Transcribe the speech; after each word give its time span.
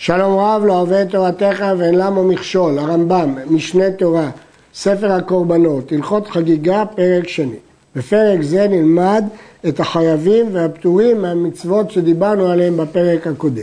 שלום 0.00 0.38
רב 0.38 0.64
לא 0.64 0.86
את 1.02 1.10
תורתך 1.10 1.64
ואין 1.78 1.94
למה 1.94 2.22
מכשול, 2.22 2.78
הרמב"ם, 2.78 3.34
משנה 3.50 3.90
תורה, 3.90 4.30
ספר 4.74 5.12
הקורבנות, 5.12 5.92
הלכות 5.92 6.28
חגיגה, 6.28 6.84
פרק 6.96 7.28
שני. 7.28 7.56
בפרק 7.96 8.42
זה 8.42 8.68
נלמד 8.68 9.24
את 9.68 9.80
החייבים 9.80 10.46
והפטורים 10.52 11.22
מהמצוות 11.22 11.90
שדיברנו 11.90 12.46
עליהם 12.46 12.76
בפרק 12.76 13.26
הקודם. 13.26 13.62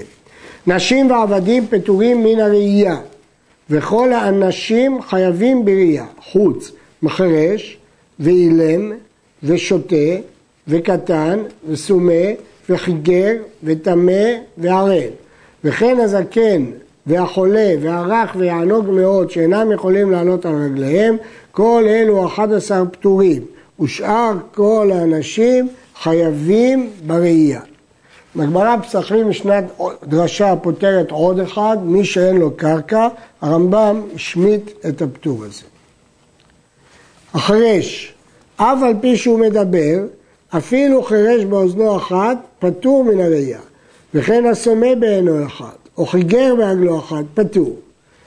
נשים 0.67 1.11
ועבדים 1.11 1.67
פטורים 1.67 2.23
מן 2.23 2.39
הראייה, 2.39 2.97
וכל 3.69 4.13
האנשים 4.13 5.01
חייבים 5.01 5.65
בראייה, 5.65 6.05
חוץ 6.31 6.71
מחרש 7.03 7.77
ואילם 8.19 8.91
ושוטה 9.43 10.15
וקטן 10.67 11.39
וסומה 11.67 12.23
וחיגר 12.69 13.31
וטמא 13.63 14.31
וערל. 14.57 15.24
וכן 15.65 15.99
הזקן 15.99 16.65
והחולה 17.07 17.73
והרך 17.81 18.35
והענוג 18.39 18.89
מאוד 18.89 19.31
שאינם 19.31 19.71
יכולים 19.71 20.11
לעלות 20.11 20.45
על 20.45 20.55
רגליהם, 20.55 21.17
כל 21.51 21.83
אלו 21.87 22.27
11 22.27 22.85
פטורים, 22.85 23.45
ושאר 23.79 24.33
כל 24.53 24.91
האנשים 24.93 25.69
חייבים 26.01 26.89
בראייה. 27.07 27.61
בגמרא 28.35 28.77
פסחים 28.77 29.31
ישנה 29.31 29.59
דרשה 30.03 30.53
פותרת 30.61 31.11
עוד 31.11 31.39
אחד, 31.39 31.77
מי 31.83 32.05
שאין 32.05 32.37
לו 32.37 32.51
קרקע, 32.51 33.07
הרמב"ם 33.41 34.01
השמיט 34.15 34.71
את 34.89 35.01
הפטור 35.01 35.43
הזה. 35.43 35.63
החרש, 37.33 38.13
אף 38.55 38.77
על 38.83 38.93
פי 39.01 39.17
שהוא 39.17 39.39
מדבר, 39.39 39.99
אפילו 40.49 41.03
חירש 41.03 41.45
באוזנו 41.45 41.97
אחת, 41.97 42.37
פטור 42.59 43.03
מן 43.03 43.19
הראייה. 43.19 43.59
וכן 44.13 44.45
הסומה 44.45 44.95
בעינו 44.99 45.45
אחד, 45.45 45.75
או 45.97 46.05
חיגר 46.05 46.55
ברגלו 46.55 46.99
אחת, 46.99 47.23
פטור. 47.33 47.75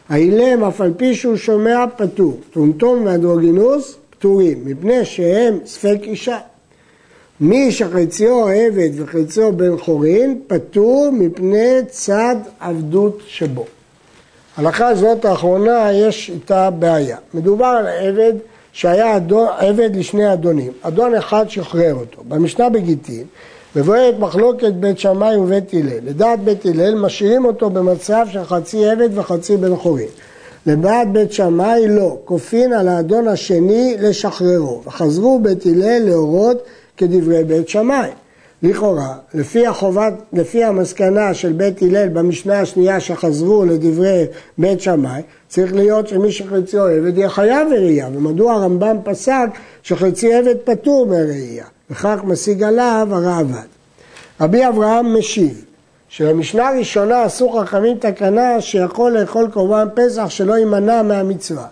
האילם, 0.09 0.65
אף 0.65 0.81
על 0.81 0.93
פי 0.97 1.15
שהוא 1.15 1.37
שומע, 1.37 1.85
פטור. 1.97 2.41
טומטום 2.51 3.07
ואנדרוגינוס, 3.07 3.97
פטורים, 4.11 4.63
מפני 4.65 5.05
שהם 5.05 5.59
ספק 5.67 5.99
אישה. 6.03 6.39
מי 7.41 7.73
שחציו 7.73 8.49
עבד 8.49 8.91
וחציו 8.97 9.57
בן 9.57 9.79
חורין, 9.79 10.41
פטור 10.47 11.11
מפני 11.13 11.79
צד 11.89 12.37
עבדות 12.61 13.23
שבו. 13.27 13.67
הלכה 14.57 14.95
זאת 14.95 15.25
האחרונה, 15.25 15.93
יש 15.93 16.31
איתה 16.35 16.71
בעיה. 16.71 17.17
מדובר 17.35 17.67
על 17.67 17.87
עבד 17.87 18.33
שהיה 18.73 19.19
עבד 19.59 19.97
לשני 19.97 20.33
אדונים. 20.33 20.73
אדון 20.83 21.15
אחד 21.15 21.51
שחרר 21.51 21.95
אותו. 21.95 22.23
במשנה 22.29 22.69
בגיטין, 22.69 23.25
מבוארת 23.79 24.19
מחלוקת 24.19 24.73
בית 24.73 24.99
שמאי 24.99 25.37
ובית 25.37 25.75
הלל. 25.75 25.99
לדעת 26.05 26.41
בית 26.41 26.67
הלל 26.67 26.95
משאירים 26.95 27.45
אותו 27.45 27.71
במצב 27.71 28.27
של 28.33 28.45
חצי 28.45 28.91
עבד 28.91 29.19
וחצי 29.19 29.57
בן 29.57 29.77
חורין. 29.77 30.09
לדעת 30.67 31.13
בית 31.13 31.33
שמאי 31.33 31.89
לא, 31.89 32.17
כופין 32.25 32.73
על 32.73 32.89
האדון 32.89 33.29
השני 33.29 33.97
לשחררו. 34.01 34.83
וחזרו 34.87 35.39
בית 35.43 35.67
הלל 35.67 35.99
להורות 35.99 36.63
כדברי 36.97 37.45
בית 37.45 37.69
שמאי. 37.69 38.11
לכאורה, 38.63 39.15
לפי, 39.35 39.67
החובת, 39.67 40.13
לפי 40.33 40.65
המסקנה 40.65 41.35
של 41.35 41.53
בית 41.53 41.83
הלל 41.83 42.09
במשנה 42.09 42.61
השנייה 42.61 43.01
שחזרו 43.01 43.65
לדברי 43.65 44.25
בית 44.59 44.81
שמאי, 44.81 45.23
צריך 45.49 45.75
להיות 45.75 46.09
שמי 46.09 46.33
שחציו 46.33 46.87
עבד 46.87 47.19
יהיה 47.19 47.29
חייב 47.29 47.69
בראייה, 47.69 48.09
ומדוע 48.15 48.53
הרמב"ם 48.53 48.97
פסק 49.05 49.49
שחצי 49.83 50.35
עבד 50.35 50.57
פטור 50.65 51.07
מהראייה, 51.07 51.65
וכך 51.91 52.19
משיג 52.25 52.63
עליו 52.63 53.09
הרעב"ד. 53.11 53.67
רבי 54.41 54.69
אברהם 54.69 55.19
משיב, 55.19 55.65
שבמשנה 56.09 56.69
הראשונה 56.69 57.23
עשו 57.23 57.51
חכמים 57.51 57.99
תקנה 57.99 58.61
שיכול 58.61 59.19
לאכול 59.19 59.49
קורבן 59.53 59.89
פסח 59.95 60.31
שלא 60.31 60.59
יימנע 60.59 61.03
מהמצווה. 61.03 61.67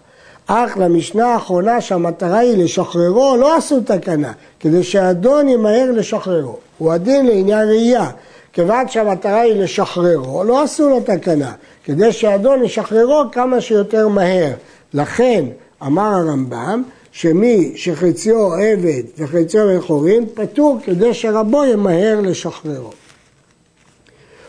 אך 0.46 0.78
למשנה 0.78 1.26
האחרונה 1.26 1.80
שהמטרה 1.80 2.38
היא 2.38 2.64
לשחררו, 2.64 3.36
לא 3.36 3.56
עשו 3.56 3.80
תקנה, 3.80 4.32
כדי 4.60 4.82
שהאדון 4.82 5.48
ימהר 5.48 5.90
לשחררו. 5.92 6.56
הוא 6.78 6.92
הדין 6.92 7.26
לעניין 7.26 7.68
ראייה. 7.68 8.10
כיוון 8.52 8.88
שהמטרה 8.88 9.40
היא 9.40 9.54
לשחררו, 9.54 10.44
לא 10.44 10.62
עשו 10.62 10.88
לו 10.88 11.00
תקנה, 11.00 11.52
כדי 11.84 12.12
שהאדון 12.12 12.64
ישחררו 12.64 13.22
כמה 13.32 13.60
שיותר 13.60 14.08
מהר. 14.08 14.52
לכן, 14.94 15.44
אמר 15.82 16.14
הרמב"ם, 16.14 16.82
שמי 17.12 17.72
שחציו 17.76 18.54
עבד 18.54 19.02
וחציו 19.18 19.66
בן 19.66 19.80
חורין, 19.80 20.26
פטור 20.34 20.78
כדי 20.84 21.14
שרבו 21.14 21.64
ימהר 21.64 22.20
לשחררו. 22.20 22.90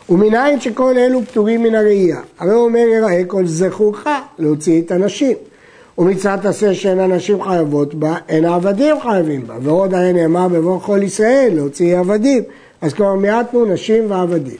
ומנין 0.10 0.60
שכל 0.60 0.98
אלו 0.98 1.22
פטורים 1.22 1.64
מן 1.64 1.76
הראייה? 1.76 2.22
הרי 2.40 2.52
הוא 2.52 2.66
אומר 2.66 2.80
יראה 2.80 3.24
כל 3.28 3.46
זכורך 3.46 4.08
להוציא 4.40 4.82
את 4.82 4.92
הנשים. 4.92 5.38
ומצוות 5.98 6.46
עשה 6.46 6.74
שאין 6.74 7.00
הנשים 7.00 7.44
חייבות 7.44 7.96
בה, 7.96 8.18
אין 8.30 8.46
העבדים 8.46 8.96
חייבים 9.02 9.48
בה. 9.48 9.56
ועוד 9.62 9.94
הרי 9.94 10.14
נאמר 10.14 10.48
בבוא 10.48 10.80
כל 10.80 11.00
ישראל 11.04 11.52
להוציא 11.56 11.98
עבדים. 11.98 12.44
אז 12.82 12.94
כבר 12.94 13.16
מיעטנו 13.16 13.66
נשים 13.66 14.12
ועבדים. 14.12 14.58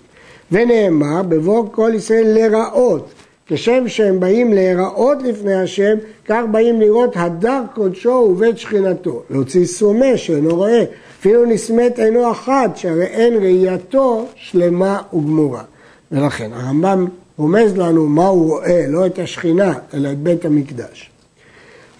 ונאמר 0.52 1.22
בבוא 1.24 1.66
כל 1.72 1.92
ישראל 1.96 2.28
לראות. 2.28 3.10
כשם 3.48 3.88
שהם 3.88 4.20
באים 4.20 4.54
להיראות 4.54 5.18
לפני 5.24 5.54
השם, 5.54 5.98
כך 6.26 6.44
באים 6.52 6.82
לראות 6.82 7.12
הדר 7.16 7.64
קודשו 7.76 8.10
ובית 8.10 8.58
שכינתו. 8.58 9.22
להוציא 9.30 9.66
סומה 9.66 10.18
שאינו 10.18 10.56
רואה. 10.56 10.84
אפילו 11.20 11.46
נסמת 11.46 12.00
עינו 12.00 12.32
אחת, 12.32 12.78
שהרי 12.78 13.06
אין 13.06 13.34
ראייתו 13.34 14.26
שלמה 14.36 15.02
וגמורה. 15.14 15.64
ולכן 16.12 16.54
הרמב"ם 16.54 17.06
רומז 17.38 17.78
לנו 17.78 18.08
מה 18.08 18.28
הוא 18.28 18.50
רואה, 18.50 18.86
לא 18.88 19.06
את 19.06 19.20
השכינה, 19.20 19.74
אלא 19.94 20.12
את 20.12 20.18
בית 20.18 20.46
המקדש. 20.46 21.10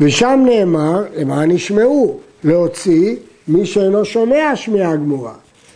ושם 0.02 0.44
נאמר, 0.46 1.04
למען 1.16 1.52
ישמעו, 1.52 2.18
להוציא 2.44 3.16
מי 3.48 3.66
שאינו 3.66 4.06
שומע 4.06 4.56
שמיעה 4.56 4.96
גמורה. 4.96 5.34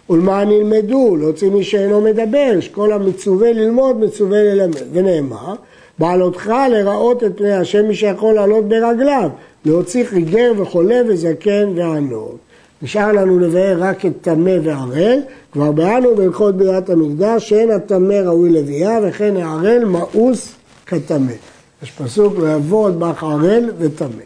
ולמען 0.10 0.52
ילמדו, 0.52 1.16
להוציא 1.16 1.50
מי 1.50 1.64
שאינו 1.64 2.02
מדבר, 2.02 2.60
שכל 2.60 2.92
המצווה 2.92 3.54
ללמוד 3.54 4.00
מצווה 4.00 4.44
ללמד. 4.44 4.82
ונאמר, 4.94 5.54
בעלותך 6.00 6.54
לראות 6.72 7.24
את 7.24 7.32
פני 7.38 7.54
השם 7.54 7.88
מי 7.88 7.96
שיכול 7.96 8.36
לעלות 8.36 8.68
ברגליו, 8.68 9.30
להוציא 9.66 10.06
חיגר 10.06 10.52
וחולה 10.58 11.02
וזקן 11.08 11.70
וענות. 11.76 12.38
נשאר 12.82 13.12
לנו 13.12 13.40
לבאר 13.40 13.78
רק 13.80 14.06
את 14.06 14.12
טמא 14.22 14.58
וערל, 14.64 15.20
כבר 15.52 15.72
באנו 15.72 16.16
בהלכות 16.16 16.58
ביאת 16.58 16.90
המקדש, 16.90 17.50
שאין 17.50 17.72
הטמא 17.72 18.14
ראוי 18.14 18.50
לביאה 18.50 19.00
וכן 19.04 19.38
הערל 19.38 19.86
מאוס 19.86 20.56
כטמא. 20.86 21.51
יש 21.84 21.92
פסוק 21.92 22.34
עוד 22.70 23.00
בך 23.00 23.24
ערל 23.24 23.72
וטמא. 23.78 24.24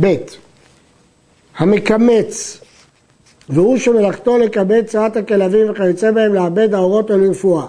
ב. 0.00 0.14
המקמץ 1.56 2.60
והוא 3.48 3.78
שמלאכתו 3.78 4.38
לקבל 4.38 4.82
צרת 4.82 5.16
הכלבים 5.16 5.70
וכיוצא 5.70 6.10
בהם 6.10 6.34
לעבד 6.34 6.74
האורות 6.74 7.10
או 7.10 7.18
לרפואה 7.18 7.66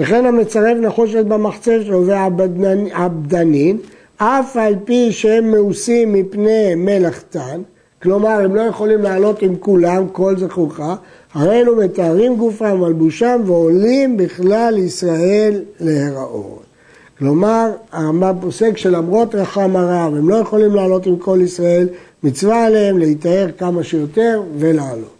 וכן 0.00 0.26
המצרף 0.26 0.78
נחושת 0.78 1.24
במחצב 1.24 1.82
שלו 1.84 2.06
ועבדנין 2.06 3.78
אף 4.16 4.56
על 4.56 4.74
פי 4.84 5.12
שהם 5.12 5.50
מאוסים 5.50 6.12
מפני 6.12 6.74
מלאכתן 6.74 7.62
כלומר 8.02 8.28
הם 8.44 8.54
לא 8.54 8.60
יכולים 8.60 9.02
לעלות 9.02 9.42
עם 9.42 9.56
כולם 9.56 10.08
כל 10.08 10.36
זכורך 10.38 10.80
הרי 11.34 11.60
אלו 11.60 11.76
מתארים 11.76 12.36
גופם 12.36 12.80
מלבושם 12.80 13.40
ועולים 13.46 14.16
בכלל 14.16 14.78
ישראל 14.78 15.62
להיראות 15.80 16.65
כלומר, 17.18 17.70
הרמב"ם 17.92 18.34
פוסק 18.40 18.76
שלמרות 18.76 19.34
רחם 19.34 19.76
הרב, 19.76 20.14
הם 20.14 20.28
לא 20.28 20.36
יכולים 20.36 20.74
לעלות 20.74 21.06
עם 21.06 21.16
כל 21.16 21.38
ישראל, 21.42 21.88
מצווה 22.22 22.66
עליהם 22.66 22.98
להיטהר 22.98 23.46
כמה 23.58 23.84
שיותר 23.84 24.42
ולעלות. 24.58 25.16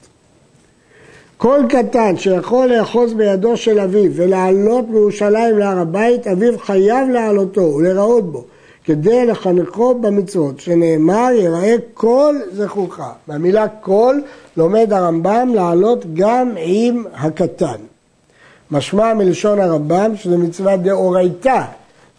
כל 1.37 1.61
קטן 1.69 2.17
שיכול 2.17 2.67
לאחוז 2.67 3.15
בידו 3.15 3.57
של 3.57 3.81
אביו 3.81 4.11
ולעלות 4.15 4.89
מירושלים 4.89 5.59
להר 5.59 5.79
הבית, 5.79 6.27
אביו 6.27 6.59
חייב 6.59 7.09
לעלותו 7.09 7.61
ולראות 7.61 8.33
בו, 8.33 8.45
כדי 8.85 9.27
לחנכו 9.27 9.95
במצוות, 9.95 10.61
שנאמר 10.61 11.29
יראה 11.33 11.75
כל 11.95 12.37
זכורך. 12.53 13.01
במילה 13.29 13.69
כל 13.69 14.17
לומד 14.57 14.93
הרמב"ם 14.93 15.51
לעלות 15.55 16.05
גם 16.15 16.53
עם 16.57 17.05
הקטן. 17.15 17.77
משמע 18.71 19.15
מלשון 19.15 19.61
הרמב"ם 19.61 20.17
שזה 20.17 20.39
מצווה 20.39 20.77
דאורייתא, 20.77 21.63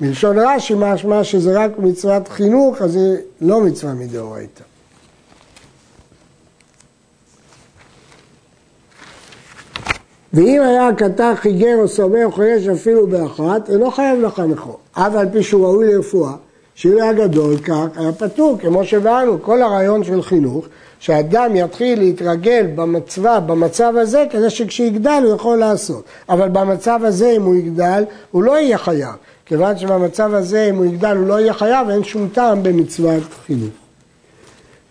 מלשון 0.02 0.40
רש"י 0.40 0.74
משמע 0.78 1.24
שזה 1.24 1.60
רק 1.60 1.72
מצוות 1.78 2.28
חינוך, 2.28 2.82
אז 2.82 2.92
זה 2.92 3.18
לא 3.42 3.62
מצווה 3.62 3.94
מדאורייתא. 3.94 4.64
ואם 10.34 10.62
היה 10.62 10.90
קטר 10.98 11.36
חיגר 11.36 11.76
או 11.78 11.88
סומא 11.88 12.24
או 12.24 12.32
חרש 12.32 12.68
אפילו 12.68 13.08
באחת, 13.08 13.70
אינו 13.70 13.92
חייב 13.92 14.22
לחנכו. 14.22 14.78
אף 14.92 15.16
על 15.16 15.30
פי 15.32 15.44
שהוא 15.44 15.66
ראוי 15.66 15.94
לרפואה, 15.94 16.34
שאם 16.76 16.98
היה 17.02 17.14
גדול 17.14 17.58
כך, 17.58 17.86
היה 17.96 18.12
פטור, 18.12 18.58
כמו 18.62 18.86
שבאנו, 18.86 19.42
כל 19.42 19.62
הרעיון 19.62 20.04
של 20.04 20.22
חינוך, 20.22 20.66
שאדם 21.00 21.56
יתחיל 21.56 22.00
להתרגל 22.00 22.66
במצווה, 22.76 23.40
במצב 23.40 23.94
הזה, 23.98 24.26
כדי 24.30 24.50
שכשיגדל 24.50 25.22
הוא 25.26 25.36
יכול 25.36 25.58
לעשות. 25.58 26.04
אבל 26.30 26.50
במצב 26.50 27.00
הזה, 27.04 27.32
אם 27.32 27.42
הוא 27.42 27.56
יגדל, 27.56 28.04
הוא 28.32 28.44
לא 28.44 28.60
יהיה 28.60 28.78
חייב. 28.78 29.16
כיוון 29.48 29.78
שבמצב 29.78 30.34
הזה, 30.34 30.68
אם 30.70 30.76
הוא 30.76 30.86
יגדל, 30.86 31.18
הוא 31.18 31.28
לא 31.28 31.40
יהיה 31.40 31.54
חייב, 31.54 31.90
אין 31.90 32.04
שום 32.04 32.30
טעם 32.34 32.64
במצוות 32.64 33.24
חינוך. 33.46 33.70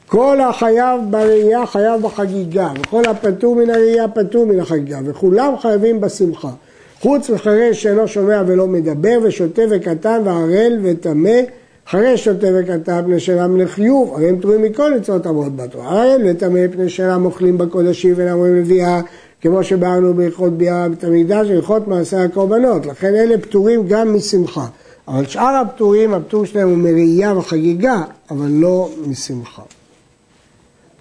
כל 0.06 0.40
החייב 0.40 1.00
בראייה 1.10 1.66
חייב 1.66 2.02
בחגיגה, 2.02 2.68
וכל 2.80 3.02
הפטור 3.08 3.56
מן 3.56 3.70
הראייה 3.70 4.08
פטור 4.08 4.46
מן 4.46 4.60
החגיגה, 4.60 4.98
וכולם 5.04 5.58
חייבים 5.58 6.00
בשמחה. 6.00 6.50
חוץ 7.00 7.30
מחירש 7.30 7.82
שאינו 7.82 8.08
שומע 8.08 8.42
ולא 8.46 8.66
מדבר, 8.66 9.18
ושותה 9.22 9.62
וקטן, 9.70 10.22
וערל 10.24 10.78
וטמא, 10.82 11.40
חירש 11.90 12.24
שותה 12.24 12.46
וקטן 12.54 13.02
פני 13.04 13.20
שאינם 13.20 13.56
לחיוב, 13.56 14.14
הרי 14.14 14.28
הם 14.28 14.38
פטורים 14.38 14.62
מכל 14.62 14.94
מצוות 14.94 15.26
אמרות 15.26 15.56
בתורה. 15.56 16.02
ערל 16.02 16.22
וטמא 16.24 16.60
פני 16.72 16.88
שאינם 16.88 17.24
אוכלים 17.24 17.58
בקודשים 17.58 18.12
ואינם 18.16 18.32
אומרים 18.32 18.56
לביאה, 18.56 19.00
כמו 19.46 19.64
שבארנו 19.64 20.14
בהלכות 20.14 20.52
ביאה 20.52 20.88
בית 20.88 21.04
המקדש 21.04 21.46
והלכות 21.50 21.88
מעשה 21.88 22.24
הקורבנות, 22.24 22.86
לכן 22.86 23.14
אלה 23.14 23.38
פטורים 23.38 23.88
גם 23.88 24.14
משמחה. 24.14 24.66
אבל 25.08 25.26
שאר 25.26 25.54
הפטורים, 25.54 26.14
הפטור 26.14 26.44
שלהם 26.44 26.68
הוא 26.68 26.78
מראייה 26.78 27.38
וחגיגה, 27.38 28.02
אבל 28.30 28.48
לא 28.50 28.90
משמחה. 29.06 29.62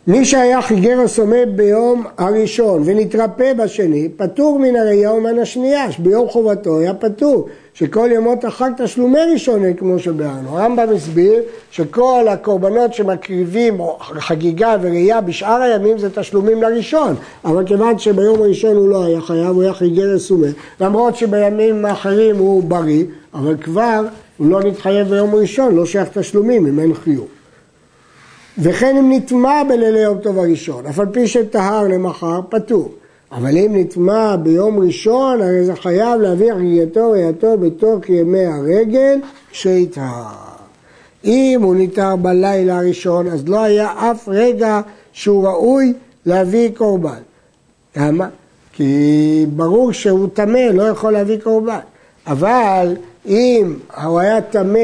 מי 0.08 0.26
שהיה 0.26 0.62
חיגר 0.62 1.00
הסומא 1.02 1.46
ביום 1.56 2.04
הראשון 2.18 2.82
ונתרפא 2.86 3.54
בשני, 3.54 4.10
פטור 4.18 4.60
מן 4.60 4.76
הראייה 4.76 5.12
ומן 5.12 5.40
השנייה, 5.40 5.92
שביום 5.92 6.30
חובתו 6.30 6.80
היה 6.80 6.94
פטור, 6.94 7.48
שכל 7.74 8.10
ימות 8.12 8.44
החג 8.44 8.72
תשלומי 8.78 9.20
ראשון 9.34 9.74
כמו 9.74 10.00
שביארנו. 10.00 10.60
הרמב"ם 10.60 10.90
הסביר 10.96 11.42
שכל 11.72 12.26
הקורבנות 12.30 12.94
שמקריבים 12.94 13.78
חגיגה 14.00 14.76
וראייה 14.82 15.22
בשאר 15.22 15.62
הימים 15.62 15.98
זה 15.98 16.10
תשלומים 16.10 16.62
לראשון, 16.62 17.16
אבל 17.46 17.66
כיוון 17.66 18.00
שביום 18.00 18.42
הראשון 18.42 18.76
הוא 18.76 18.90
לא 18.90 19.06
היה 19.06 19.22
חייב, 19.22 19.48
הוא 19.48 19.64
היה 19.64 19.74
חיגר 19.74 20.16
הסומא, 20.16 20.48
למרות 20.80 21.16
שבימים 21.16 21.86
האחרים 21.86 22.38
הוא 22.38 22.64
בריא, 22.64 23.04
אבל 23.34 23.58
כבר 23.62 24.02
הוא 24.38 24.48
לא 24.48 24.64
נתחייב 24.64 25.08
ביום 25.08 25.36
ראשון, 25.36 25.76
לא 25.76 25.86
שייך 25.86 26.18
תשלומים 26.18 26.68
אם 26.68 26.80
אין 26.80 26.94
חיוב. 26.94 27.28
וכן 28.58 28.98
אם 28.98 29.12
נטמע 29.14 29.64
בלילי 29.64 30.00
יום 30.00 30.18
טוב 30.18 30.40
הראשון, 30.40 30.86
אף 30.86 31.00
על 31.00 31.06
פי 31.12 31.28
שטהר 31.28 31.88
למחר, 31.88 32.40
פטור. 32.50 32.92
אבל 33.32 33.58
אם 33.58 33.72
נטמע 33.76 34.36
ביום 34.36 34.80
ראשון, 34.80 35.42
הרי 35.42 35.66
זה 35.66 35.76
חייב 35.76 36.22
להביא 36.22 36.54
חגיגתו 36.54 37.12
ראייתו 37.12 37.58
בתוך 37.58 38.10
ימי 38.10 38.46
הרגל 38.46 39.20
כשיטהר. 39.52 40.26
אם 41.26 41.60
הוא 41.64 41.76
נטהר 41.78 42.16
בלילה 42.16 42.78
הראשון, 42.78 43.28
אז 43.28 43.48
לא 43.48 43.64
היה 43.64 44.12
אף 44.12 44.30
רגע 44.32 44.82
שהוא 45.14 45.48
ראוי 45.48 45.94
להביא 46.26 46.70
קורבן. 46.74 47.20
למה? 47.96 48.28
כי 48.74 49.46
ברור 49.56 49.92
שהוא 49.92 50.28
טמא, 50.34 50.58
לא 50.74 50.84
יכול 50.84 51.14
להביא 51.14 51.38
קורבן. 51.44 51.80
אבל 52.28 52.96
אם 53.26 53.74
הוא 54.04 54.20
היה 54.20 54.42
טמא 54.42 54.80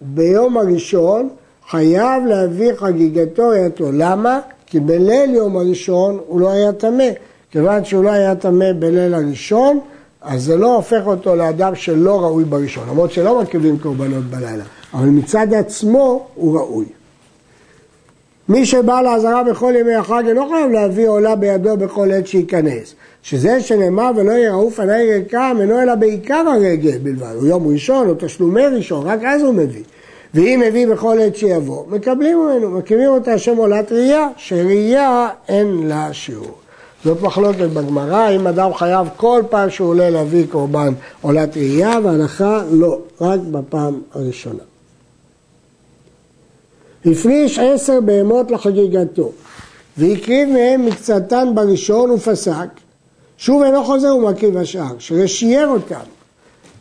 ביום 0.00 0.56
הראשון, 0.56 1.28
חייב 1.72 2.26
להביא 2.26 2.72
חגיגתו 2.76 3.48
ראייתו. 3.48 3.92
למה? 3.92 4.40
כי 4.66 4.80
בליל 4.80 5.34
יום 5.34 5.56
הראשון 5.56 6.20
הוא 6.26 6.40
לא 6.40 6.50
היה 6.50 6.72
טמא. 6.72 7.08
כיוון 7.50 7.84
שהוא 7.84 8.04
לא 8.04 8.10
היה 8.10 8.34
טמא 8.34 8.72
בליל 8.78 9.14
הראשון, 9.14 9.80
אז 10.22 10.42
זה 10.42 10.56
לא 10.56 10.76
הופך 10.76 11.02
אותו 11.06 11.36
לאדם 11.36 11.74
שלא 11.74 12.20
ראוי 12.20 12.44
בראשון, 12.44 12.88
למרות 12.88 13.12
שלא 13.12 13.42
מקריבים 13.42 13.78
קורבנות 13.78 14.24
בלילה, 14.24 14.64
אבל 14.94 15.06
מצד 15.06 15.54
עצמו 15.54 16.26
הוא 16.34 16.58
ראוי. 16.58 16.84
מי 18.48 18.66
שבא 18.66 19.00
לעזרה 19.00 19.42
בכל 19.42 19.74
ימי 19.80 19.94
החג 19.94 20.22
אינו 20.28 20.48
חייב 20.48 20.70
להביא 20.70 21.08
עולה 21.08 21.34
בידו 21.36 21.76
בכל 21.76 22.12
עת 22.12 22.26
שייכנס. 22.26 22.94
שזה 23.22 23.60
שנאמר 23.60 24.10
ולא 24.16 24.32
יראו 24.32 24.70
פני 24.70 25.12
ריקם 25.12 25.56
אינו 25.60 25.82
אלא 25.82 25.94
בעיקר 25.94 26.44
הרגל 26.54 26.98
בלבד, 26.98 27.34
הוא 27.34 27.46
יום 27.46 27.68
ראשון 27.68 28.08
או 28.08 28.14
תשלומי 28.18 28.66
ראשון, 28.66 29.06
רק 29.06 29.20
אז 29.24 29.42
הוא 29.42 29.54
מביא. 29.54 29.82
ואם 30.34 30.62
מביא 30.66 30.86
בכל 30.86 31.18
עת 31.20 31.36
שיבוא, 31.36 31.84
מקבלים 31.88 32.38
ממנו, 32.38 32.70
מקימים 32.70 33.08
אותה 33.08 33.38
שם 33.38 33.56
עולת 33.56 33.92
ראייה, 33.92 34.28
שראייה 34.36 35.28
אין 35.48 35.88
לה 35.88 36.12
שיעור. 36.12 36.58
זאת 37.04 37.22
מחלוקת 37.22 37.68
בגמרא, 37.74 38.30
אם 38.30 38.46
אדם 38.46 38.74
חייב 38.74 39.08
כל 39.16 39.42
פעם 39.50 39.70
שהוא 39.70 39.88
עולה 39.88 40.10
להביא 40.10 40.46
קורבן 40.50 40.92
עולת 41.20 41.56
ראייה, 41.56 41.98
והנחה 42.02 42.62
לא, 42.70 42.98
רק 43.20 43.40
בפעם 43.40 44.00
הראשונה. 44.14 44.62
הפריש 47.06 47.58
עשר 47.58 48.00
בהמות 48.00 48.50
לחגיגתו, 48.50 49.32
והקריב 49.96 50.48
מהם 50.48 50.86
מקצתן 50.86 51.48
בראשון 51.54 52.10
ופסק, 52.10 52.68
שוב 53.38 53.62
אינו 53.62 53.84
חוזר 53.84 54.16
ומקריב 54.16 54.56
השאר, 54.56 54.94
שרשייר 54.98 55.68
אותם. 55.68 56.21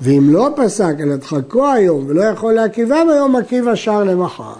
ואם 0.01 0.29
לא 0.29 0.49
פסק, 0.55 0.93
אלא 0.99 1.15
דחקו 1.15 1.67
היום 1.71 2.05
ולא 2.07 2.23
יכול 2.23 2.53
להקריבם 2.53 3.07
היום, 3.13 3.35
מקריב 3.35 3.67
השאר 3.67 4.03
למחר. 4.03 4.53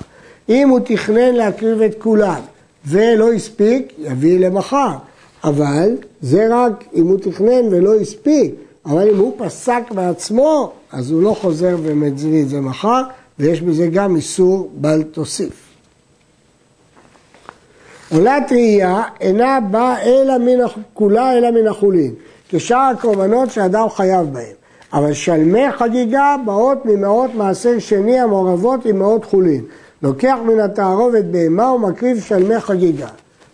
אם 0.50 0.70
הוא 0.70 0.80
תכנן 0.86 1.36
להקריב 1.36 1.82
את 1.82 1.96
כולם 2.00 2.42
ולא 2.86 3.34
הספיק, 3.34 3.94
יביא 3.98 4.40
למחר. 4.40 4.92
אבל 5.44 5.90
זה 6.22 6.48
רק 6.52 6.84
אם 6.94 7.08
הוא 7.08 7.20
תכנן 7.20 7.68
ולא 7.72 7.96
הספיק. 7.96 8.54
אבל 8.86 9.10
אם 9.10 9.18
הוא 9.18 9.34
פסק 9.38 9.84
בעצמו, 9.92 10.72
אז 10.92 11.12
הוא 11.12 11.22
לא 11.24 11.36
חוזר 11.42 11.78
ומביא 11.84 12.44
את 12.44 12.50
זה 12.50 12.62
מחר, 12.62 13.02
ויש 13.40 13.62
בזה 13.62 13.88
גם 13.88 14.16
איסור 14.16 14.72
בל 14.76 15.04
תוסיף. 15.04 15.68
עולת 18.12 18.52
ראייה 18.52 19.04
אינה 19.22 19.60
באה 19.60 20.02
אלא 20.02 20.38
מן, 20.38 20.66
כולה 20.94 21.38
אלא 21.38 21.52
מן 21.52 21.68
החולין, 21.68 22.14
כשאר 22.50 22.92
הקורבנות 22.98 23.52
שאדם 23.52 23.90
חייב 23.90 24.34
בהם. 24.34 24.61
אבל 24.94 25.14
שלמי 25.14 25.72
חגיגה 25.72 26.36
באות 26.46 26.86
ממאות 26.86 27.36
מעשר 27.36 27.80
שני 27.80 28.20
המעורבות 28.20 28.86
עם 28.86 29.00
מאות 29.00 29.26
חולין. 29.26 29.64
לוקח 30.04 30.38
מן 30.46 30.60
התערובת 30.60 31.24
בהמה 31.24 31.72
ומקריב 31.72 32.22
שלמי 32.22 32.60
חגיגה. 32.60 33.08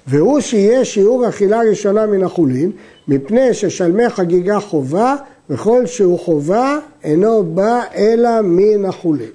והוא 0.07 0.39
שיהיה 0.39 0.85
שיעור 0.85 1.29
אכילה 1.29 1.61
ראשונה 1.61 2.05
מן 2.05 2.23
החולין, 2.23 2.71
מפני 3.07 3.53
ששלמי 3.53 4.09
חגיגה 4.09 4.59
חובה, 4.59 5.15
וכל 5.49 5.85
שהוא 5.85 6.19
חובה 6.19 6.79
אינו 7.03 7.43
בא 7.43 7.81
אלא 7.95 8.41
מן 8.43 8.85
החולין. 8.85 9.29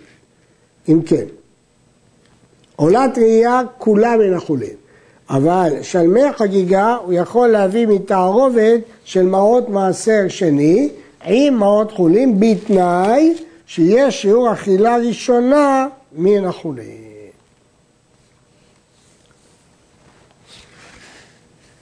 אם 0.88 1.02
כן, 1.02 1.25
עולת 2.76 3.19
ראייה 3.19 3.60
כולה 3.78 4.16
מן 4.16 4.34
החולין, 4.34 4.75
אבל 5.31 5.72
שלמי 5.82 6.32
חגיגה 6.37 6.96
הוא 7.04 7.12
יכול 7.12 7.49
להביא 7.49 7.87
מתערובת 7.87 8.81
של 9.04 9.22
מעות 9.22 9.69
מעשר 9.69 10.28
שני 10.28 10.90
עם 11.24 11.54
מעות 11.54 11.92
חולין 11.92 12.40
בתנאי 12.40 13.34
שיש 13.66 14.23
שיעור 14.23 14.52
אכילה 14.52 14.97
ראשונה 14.97 15.87
מן 16.12 16.44
החולין. 16.44 17.02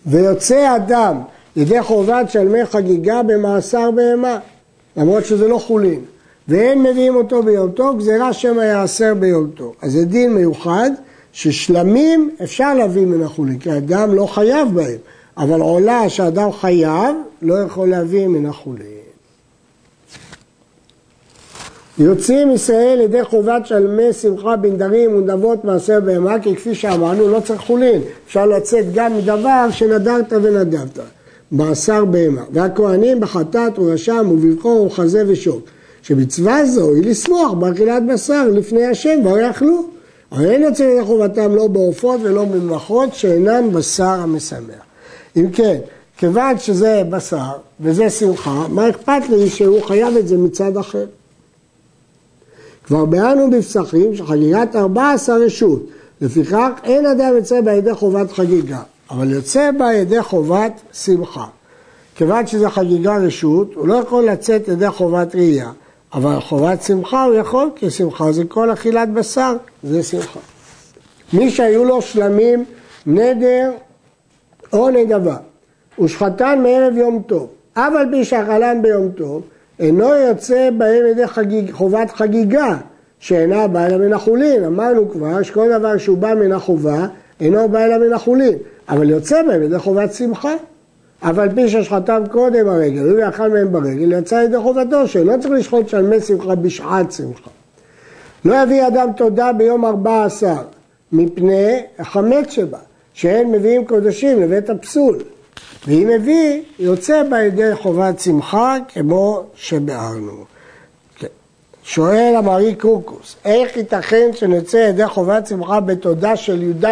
ויוצא 0.07 0.77
אדם 0.77 1.23
ידי 1.57 1.83
חובת 1.83 2.31
שלמי 2.31 2.67
חגיגה 2.67 3.23
במאסר 3.23 3.91
בהמה, 3.91 4.39
למרות 4.97 5.25
שזה 5.25 5.49
לא 5.49 5.59
חולין, 5.59 6.01
ואין 6.49 6.83
מביאים 6.83 7.17
אותו 7.17 7.43
ביום 7.43 7.71
טוב, 7.71 7.99
גזירה 7.99 8.33
שמא 8.33 8.61
יעשר 8.61 9.15
ביום 9.15 9.51
טוב. 9.51 9.75
אז 9.83 9.93
זה 9.93 10.05
דין 10.05 10.35
מיוחד 10.35 10.91
ששלמים 11.33 12.31
אפשר 12.43 12.75
להביא 12.75 13.07
מן 13.07 13.23
החולין, 13.23 13.59
כי 13.59 13.77
אדם 13.77 14.15
לא 14.15 14.27
חייב 14.27 14.69
בהם, 14.75 14.99
אבל 15.37 15.61
עולה 15.61 16.09
שאדם 16.09 16.53
חייב, 16.53 17.17
לא 17.43 17.55
יכול 17.55 17.89
להביא 17.89 18.27
מן 18.29 18.47
החולין. 18.47 19.00
יוצאים 22.01 22.51
ישראל 22.51 23.01
ידי 23.01 23.25
חובת 23.25 23.67
שלמי 23.67 24.13
שמחה 24.13 24.57
בנדרים 24.57 25.17
ונדבות 25.17 25.65
מעשר 25.65 26.01
בהמה, 26.01 26.41
כי 26.41 26.57
כפי 26.57 26.75
שאמרנו, 26.75 27.29
לא 27.29 27.41
צריך 27.41 27.61
חולין. 27.61 28.03
אפשר 28.27 28.47
לצאת 28.47 28.85
גם 28.95 29.17
מדבר 29.17 29.67
שנדרת 29.71 30.33
ונדבת. 30.33 30.99
מעשר 31.53 32.05
בהמה. 32.05 32.43
והכהנים 32.53 33.21
בחטאת 33.21 33.79
ורשם 33.79 34.29
ובבחור 34.31 34.87
וחזה 34.87 35.25
ושוק. 35.27 35.61
שמצווה 36.03 36.67
זו 36.67 36.95
היא 36.95 37.05
לשמוח 37.05 37.53
באכילת 37.53 38.03
בשר 38.07 38.49
לפני 38.53 38.87
השם, 38.87 39.21
והר 39.25 39.39
יאכלו. 39.39 39.85
אבל 40.33 40.51
אין 40.51 40.63
יוצאים 40.63 40.91
ידי 40.91 41.05
חובתם 41.05 41.55
לא 41.55 41.67
בעופות 41.67 42.21
ולא 42.23 42.45
במלאכות 42.45 43.15
שאינן 43.15 43.73
בשר 43.73 44.05
המשמח. 44.05 44.83
אם 45.37 45.51
כן, 45.51 45.79
כיוון 46.19 46.59
שזה 46.59 47.03
בשר 47.11 47.53
וזה 47.81 48.11
שמחה, 48.11 48.67
מה 48.69 48.89
אכפת 48.91 49.23
לי 49.31 49.49
שהוא 49.49 49.83
חייב 49.83 50.17
את 50.17 50.29
זה 50.29 50.37
מצד 50.39 50.77
אחר? 50.77 51.05
כבר 52.91 53.05
ביארנו 53.05 53.51
בפסחים 53.51 54.17
שחגיגת 54.17 54.77
14 54.77 55.37
רשות, 55.37 55.87
לפיכך 56.21 56.71
אין 56.85 57.07
אדם 57.07 57.35
יוצא 57.37 57.61
בה 57.61 57.73
ידי 57.73 57.95
חובת 57.95 58.33
חגיגה, 58.33 58.79
אבל 59.11 59.33
יוצא 59.33 59.71
בה 59.79 59.93
ידי 59.93 60.23
חובת 60.23 60.73
שמחה. 60.93 61.45
כיוון 62.15 62.47
שזו 62.47 62.71
חגיגה 62.71 63.17
רשות, 63.17 63.75
הוא 63.75 63.89
לא 63.89 63.95
יכול 63.95 64.25
לצאת 64.25 64.69
ידי 64.69 64.91
חובת 64.91 65.35
ראייה, 65.35 65.71
אבל 66.15 66.41
חובת 66.41 66.83
שמחה 66.83 67.25
הוא 67.25 67.35
יכול, 67.35 67.71
כי 67.77 67.91
שמחה 67.91 68.33
זה 68.33 68.45
כל 68.49 68.73
אכילת 68.73 69.09
בשר, 69.13 69.57
זה 69.83 70.03
שמחה. 70.03 70.41
מי 71.33 71.51
שהיו 71.51 71.85
לו 71.85 72.03
שלמים 72.03 72.65
נדר 73.07 73.71
או 74.73 74.91
נדבה, 74.91 75.37
ושחטן 76.03 76.63
מערב 76.63 76.97
יום 76.97 77.23
טוב, 77.27 77.49
אף 77.75 77.93
על 77.99 78.07
פי 78.11 78.25
שאכלן 78.25 78.83
ביום 78.83 79.09
טוב, 79.11 79.43
אינו 79.81 80.15
יוצא 80.15 80.71
בהם 80.79 81.07
ידי 81.07 81.27
חגיג, 81.27 81.73
חובת 81.73 82.11
חגיגה, 82.11 82.77
שאינה 83.19 83.69
באה 83.69 83.87
אלא 83.87 83.97
מן 83.97 84.13
החולין. 84.13 84.65
אמרנו 84.65 85.11
כבר 85.11 85.43
שכל 85.43 85.79
דבר 85.79 85.99
שהוא 85.99 86.19
בא 86.19 86.35
מן 86.35 86.53
החובה, 86.53 87.07
אינו 87.41 87.69
בא 87.69 87.85
אלא 87.85 87.99
מן 87.99 88.13
החולין, 88.13 88.59
אבל 88.89 89.11
יוצא 89.11 89.43
בהם 89.43 89.63
ידי 89.63 89.79
חובת 89.79 90.13
שמחה. 90.13 90.55
אף 91.21 91.39
על 91.39 91.49
פי 91.55 91.69
ששחטם 91.69 92.23
קודם 92.31 92.69
הרגל, 92.69 93.11
הוא 93.11 93.19
יאכל 93.19 93.49
מהם 93.49 93.73
ברגל, 93.73 94.13
יצא 94.13 94.35
ידי 94.35 94.59
חובתו, 94.59 95.09
שלא 95.09 95.35
צריך 95.41 95.55
לשחוט 95.55 95.89
שלמי 95.89 96.21
שמחה 96.21 96.55
בשעת 96.55 97.13
שמחה. 97.13 97.51
לא 98.45 98.63
יביא 98.63 98.87
אדם 98.87 99.09
תודה 99.17 99.53
ביום 99.53 99.85
ארבע 99.85 100.25
עשר, 100.25 100.63
מפני 101.13 101.83
החמץ 101.99 102.51
שבה, 102.51 102.79
שאין 103.15 103.53
מביאים 103.53 103.85
קודשים 103.85 104.43
לבית 104.43 104.71
הפסול. 104.71 105.19
ואם 105.87 106.11
מביא, 106.15 106.63
יוצא 106.79 107.23
בה 107.23 107.43
ידי 107.43 107.75
חובת 107.75 108.21
שמחה, 108.21 108.77
כמו 108.89 109.43
שביארנו. 109.55 110.45
כן. 111.17 111.27
שואל 111.85 112.35
המרי 112.37 112.75
קרוקוס, 112.75 113.37
איך 113.45 113.77
ייתכן 113.77 114.31
שנצא 114.35 114.77
ידי 114.77 115.07
חובת 115.07 115.47
שמחה 115.47 115.81
בתודה 115.81 116.37
של 116.37 116.63
י"ד? 116.63 116.85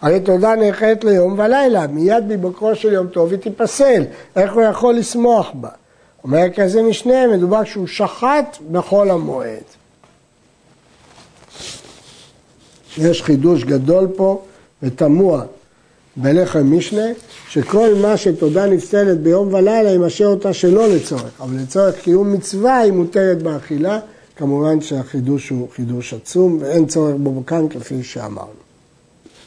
הרי 0.00 0.20
תודה 0.20 0.54
נאחרת 0.54 1.04
ליום 1.04 1.38
ולילה, 1.38 1.86
מיד 1.86 2.24
מבוקרו 2.28 2.74
של 2.74 2.92
יום 2.92 3.06
טוב 3.06 3.30
היא 3.30 3.38
תיפסל, 3.38 4.04
איך 4.36 4.52
הוא 4.52 4.62
יכול 4.62 4.94
לשמוח 4.94 5.50
בה? 5.54 5.68
אומר 6.24 6.44
כזה 6.56 6.82
משנה, 6.82 7.26
מדובר 7.26 7.64
שהוא 7.64 7.86
שחט 7.86 8.58
בכל 8.70 9.10
המועד. 9.10 9.62
יש 12.98 13.22
חידוש 13.22 13.64
גדול 13.64 14.08
פה 14.16 14.42
ותמוה 14.82 15.44
בלחם 16.16 16.76
משנה, 16.76 17.06
שכל 17.54 17.94
מה 18.02 18.16
שתודה 18.16 18.66
נפסלת 18.66 19.20
ביום 19.20 19.54
ולילה, 19.54 19.90
יימשך 19.90 20.24
אותה 20.24 20.52
שלא 20.52 20.88
לצורך, 20.88 21.40
אבל 21.40 21.56
לצורך 21.62 21.94
קיום 22.00 22.32
מצווה 22.32 22.78
היא 22.78 22.92
מותרת 22.92 23.42
באכילה, 23.42 23.98
כמובן 24.36 24.80
שהחידוש 24.80 25.48
הוא 25.48 25.68
חידוש 25.74 26.14
עצום 26.14 26.58
ואין 26.60 26.86
צורך 26.86 27.14
בו 27.18 27.42
כאן 27.46 27.68
כפי 27.68 28.02
שאמרנו. 28.02 28.48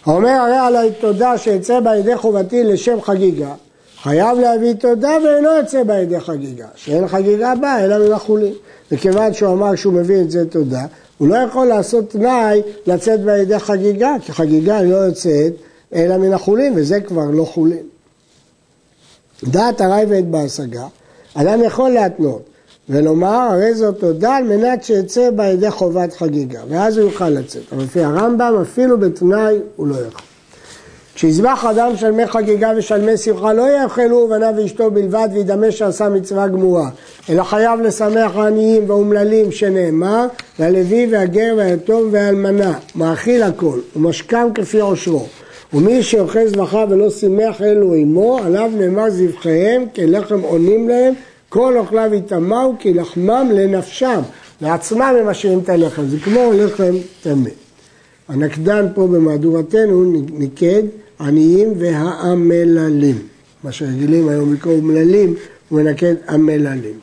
האומר 0.05 0.29
הרי 0.29 0.57
עלי 0.57 0.91
תודה 0.99 1.37
שיצא 1.37 1.79
בה 1.79 1.95
ידי 1.95 2.17
חובתי 2.17 2.63
לשם 2.63 3.01
חגיגה, 3.01 3.53
חייב 4.01 4.39
להביא 4.39 4.73
תודה 4.73 5.17
ואינו 5.25 5.49
יוצא 5.57 5.83
בה 5.83 5.97
ידי 5.97 6.19
חגיגה, 6.19 6.67
שאין 6.75 7.07
חגיגה 7.07 7.53
בה 7.61 7.85
אלא 7.85 8.07
מן 8.07 8.13
החולין. 8.13 8.53
וכיוון 8.91 9.33
שהוא 9.33 9.53
אמר 9.53 9.75
שהוא 9.75 9.93
מביא 9.93 10.21
את 10.21 10.31
זה 10.31 10.45
תודה, 10.45 10.85
הוא 11.17 11.27
לא 11.27 11.35
יכול 11.35 11.65
לעשות 11.65 12.09
תנאי 12.09 12.61
לצאת 12.85 13.23
בה 13.23 13.37
ידי 13.37 13.59
חגיגה, 13.59 14.15
כי 14.21 14.31
חגיגה 14.31 14.81
לא 14.81 14.95
יוצאת 14.95 15.53
אלא 15.95 16.17
מן 16.17 16.33
החולין, 16.33 16.73
וזה 16.75 17.01
כבר 17.01 17.25
לא 17.31 17.43
חולין. 17.43 17.96
דעת 19.43 19.81
הרי 19.81 20.05
ואת 20.09 20.27
בהשגה, 20.27 20.87
אדם 21.33 21.63
יכול 21.63 21.89
להתנות 21.89 22.41
ולומר 22.89 23.27
הרי 23.51 23.73
זאת 23.73 23.99
תודה 23.99 24.35
על 24.35 24.43
מנת 24.43 24.83
שיצא 24.83 25.29
בה 25.29 25.45
ידי 25.45 25.71
חובת 25.71 26.13
חגיגה, 26.13 26.59
ואז 26.69 26.97
הוא 26.97 27.11
יוכל 27.11 27.29
לצאת. 27.29 27.61
אבל 27.71 27.83
לפי 27.83 28.03
הרמב"ם 28.03 28.53
אפילו 28.61 28.99
בתנאי 28.99 29.59
הוא 29.75 29.87
לא 29.87 29.95
יכול. 29.95 30.21
כשיזבח 31.15 31.65
אדם 31.65 31.95
שלמי 31.95 32.27
חגיגה 32.27 32.71
ושלמי 32.77 33.17
שמחה 33.17 33.53
לא 33.53 33.69
יאכלו 33.69 34.17
ובניו 34.17 34.53
ואשתו 34.57 34.91
בלבד 34.91 35.29
וידמה 35.33 35.71
שעשה 35.71 36.09
מצווה 36.09 36.47
גמורה 36.47 36.89
אלא 37.29 37.43
חייב 37.43 37.81
לשמח 37.81 38.35
העניים 38.35 38.89
והאומללים 38.89 39.51
שנאמר 39.51 40.27
והלוי 40.59 41.07
והגר 41.11 41.53
והיתום 41.57 42.09
והאלמנה 42.11 42.73
מאכיל 42.95 43.43
הכל 43.43 43.79
ומשכם 43.95 44.47
כפי 44.55 44.79
עושרו 44.79 45.25
ומי 45.73 46.03
שאוכל 46.03 46.47
זבחה 46.47 46.85
ולא 46.89 47.09
שימח 47.09 47.61
אלו 47.61 47.93
עמו 47.93 48.37
עליו 48.37 48.71
נאמר 48.77 49.09
זבחיהם 49.09 49.85
כלחם 49.95 50.39
עונים 50.41 50.89
להם 50.89 51.13
כל 51.49 51.77
אוכליו 51.77 52.13
יטמאו 52.13 52.73
כי 52.79 52.93
לחמם 52.93 53.49
לנפשם 53.53 54.21
לעצמם 54.61 55.15
הם 55.19 55.27
משאירים 55.27 55.59
את 55.59 55.69
הלחם 55.69 56.07
זה 56.07 56.17
כמו 56.19 56.51
לחם 56.53 56.93
טמא 57.23 57.49
הנקדן 58.27 58.85
פה 58.95 59.07
במהדורתנו 59.07 60.23
ניקד 60.31 60.83
עניים 61.19 61.73
והעמללים. 61.77 63.17
מה 63.63 63.71
שרגילים 63.71 64.29
היום 64.29 64.53
לקרוא 64.53 64.73
אומללים, 64.73 65.33
הוא 65.69 65.81
מנקד 65.81 66.15
עמללים. 66.29 66.99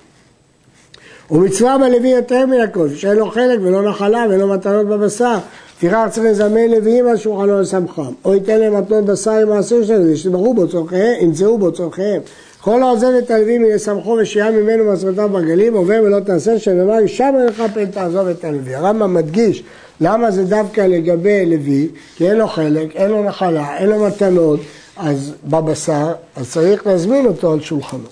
ומצווה 1.30 1.78
בלוי 1.78 2.09
יותר 2.09 2.47
מן 2.47 2.61
הכל, 2.61 2.88
שאין 2.94 3.16
לו 3.16 3.30
חלק 3.30 3.59
ולא 3.62 3.90
נחלה 3.90 4.26
ולא 4.30 4.54
מתנות 4.54 4.87
בבשר. 4.87 5.38
לפיכך 5.85 6.07
צריך 6.11 6.26
לזמן 6.26 6.71
לוויים 6.71 7.09
על 7.09 7.17
שולחנו 7.17 7.61
לשמחם. 7.61 8.12
או 8.25 8.35
ייתן 8.35 8.61
להם 8.61 8.79
מתנות 8.79 9.05
בשר 9.05 9.31
עם 9.31 9.53
העשור 9.53 9.83
שלהם, 9.83 10.17
שישמחו 10.17 10.55
בו 10.55 10.69
צורכיהם, 10.69 11.14
ימצאו 11.21 11.59
בו 11.59 11.73
צורכיהם. 11.73 12.21
כל 12.61 12.83
העוזב 12.83 13.07
את 13.19 13.31
הלוי 13.31 13.59
מלשמחו 13.59 14.17
ושיהיה 14.23 14.50
ממנו 14.50 14.85
מעשרותיו 14.85 15.29
בגלים, 15.29 15.75
עובר 15.75 16.00
ולא 16.05 16.21
תעשה, 16.21 16.59
שנאמר, 16.59 17.00
ישם 17.00 17.35
אליך 17.41 17.62
פן 17.75 17.87
תעזוב 17.87 18.29
את 18.29 18.45
הלוי. 18.45 18.75
הרמב"ם 18.75 19.14
מדגיש 19.14 19.62
למה 20.00 20.31
זה 20.31 20.45
דווקא 20.45 20.81
לגבי 20.81 21.47
לוי? 21.47 21.88
כי 22.17 22.31
אין 22.31 22.37
לו 22.37 22.49
חלק, 22.49 22.97
אין 22.97 23.11
לו 23.11 23.25
נחלה, 23.25 23.79
אין 23.79 23.88
לו 23.88 24.05
מתנות, 24.05 24.61
אז 24.97 25.33
בבשר, 25.45 26.12
אז 26.37 26.53
צריך 26.53 26.87
להזמין 26.87 27.26
אותו 27.26 27.53
על 27.53 27.61
שולחנו. 27.61 28.09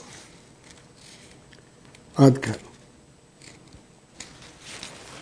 עד 2.16 2.38
כאן. 2.38 2.71